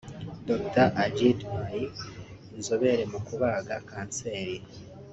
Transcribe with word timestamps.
Dr 0.47 0.87
Ajit 1.03 1.39
Pai 1.51 1.81
inzobere 2.57 3.03
mu 3.11 3.19
kubaga 3.27 3.75
Kanseri 3.89 4.57